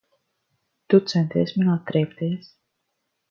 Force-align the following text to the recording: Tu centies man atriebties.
Tu 0.87 0.99
centies 1.11 1.53
man 1.57 1.69
atriebties. 1.75 2.49